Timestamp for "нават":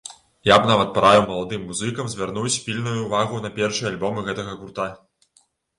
0.69-0.95